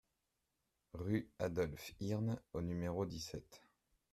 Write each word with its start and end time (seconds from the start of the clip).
Rue 0.95 1.29
Adolphe 1.37 1.93
Hirn 1.99 2.41
au 2.53 2.61
numéro 2.63 3.05
dix-sept 3.05 3.61